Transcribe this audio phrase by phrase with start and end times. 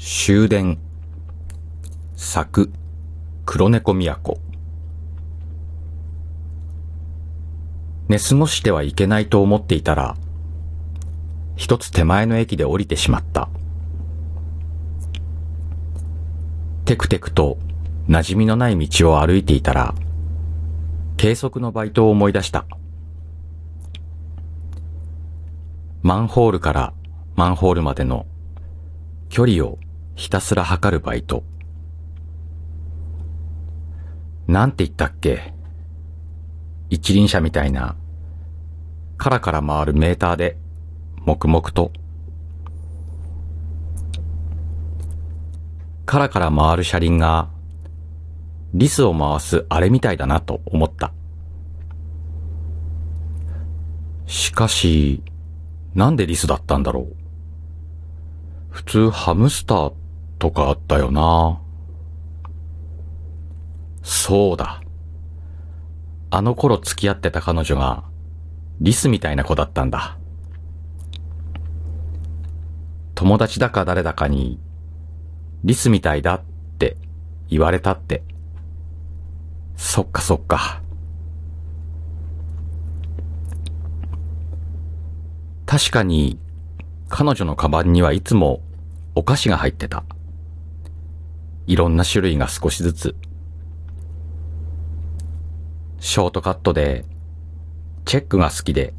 [0.00, 0.78] 終電。
[2.14, 2.70] 作
[3.44, 4.38] 黒猫都。
[8.06, 10.16] 寝過ごしてはいけないと思っていたら
[11.56, 13.48] 一つ手前の駅で降りてしまった。
[16.84, 17.58] テクテクと
[18.08, 19.96] 馴染みのない道を歩いていたら
[21.16, 22.66] 計測のバイトを思い出した。
[26.02, 26.92] マンホールから
[27.34, 28.26] マンホールまでの
[29.28, 29.76] 距離を
[30.18, 31.44] ひたすら測るバイト。
[34.48, 35.54] なんて言ったっけ？
[36.90, 37.94] 一輪車みたいな、
[39.16, 40.58] カラカラ回るメーターで、
[41.24, 41.92] 黙々と。
[46.04, 47.48] カラカラ回る車輪が、
[48.74, 51.12] リスを回すあれみたいだなと思った。
[54.26, 55.22] しかし、
[55.94, 57.16] なんでリスだったんだろう？
[58.70, 59.92] 普通ハムスター
[60.38, 61.60] とかあったよな。
[64.02, 64.80] そうだ。
[66.30, 68.04] あの頃付き合ってた彼女が、
[68.80, 70.18] リスみたいな子だったんだ。
[73.14, 74.60] 友達だか誰だかに、
[75.64, 76.42] リスみたいだっ
[76.78, 76.96] て
[77.48, 78.22] 言われたって。
[79.76, 80.82] そっかそっか。
[85.66, 86.38] 確かに、
[87.08, 88.60] 彼女のカバンにはいつも
[89.14, 90.04] お菓子が入ってた。
[91.68, 93.14] いろんな種類が少しずつ。
[96.00, 97.04] ショートカットで、
[98.06, 98.94] チェックが好きで、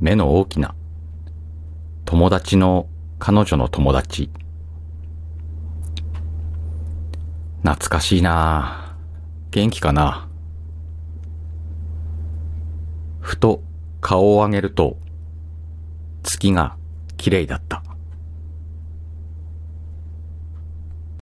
[0.00, 0.74] 目の大きな、
[2.04, 2.88] 友達の
[3.20, 4.28] 彼女の友達。
[7.62, 8.96] 懐かしいな
[9.52, 10.28] 元気かな
[13.20, 13.62] ふと
[14.00, 14.98] 顔を上げると、
[16.24, 16.76] 月が
[17.16, 17.83] 綺麗だった。